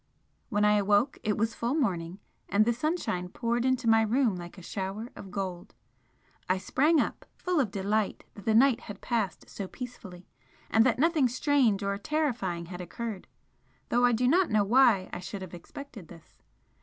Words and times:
When 0.49 0.65
I 0.65 0.77
awoke 0.79 1.19
it 1.21 1.37
was 1.37 1.53
full 1.53 1.75
morning, 1.75 2.17
and 2.49 2.65
the 2.65 2.73
sunshine 2.73 3.29
poured 3.29 3.65
into 3.65 3.87
my 3.87 4.01
room 4.01 4.35
like 4.35 4.57
a 4.57 4.63
shower 4.63 5.09
of 5.15 5.29
gold. 5.29 5.75
I 6.49 6.57
sprang 6.57 6.99
up, 6.99 7.23
full 7.35 7.59
of 7.59 7.69
delight 7.69 8.23
that 8.33 8.45
the 8.45 8.55
night 8.55 8.79
had 8.81 8.99
passed 8.99 9.47
so 9.47 9.67
peacefully 9.67 10.27
and 10.71 10.83
that 10.87 10.97
nothing 10.97 11.27
strange 11.29 11.83
or 11.83 11.95
terrifying 11.99 12.65
had 12.65 12.81
occurred, 12.81 13.27
though 13.89 14.03
I 14.03 14.11
do 14.11 14.27
not 14.27 14.49
know 14.49 14.63
why 14.63 15.07
I 15.13 15.19
should 15.19 15.43
have 15.43 15.53
expected 15.53 16.07
this. 16.07 16.41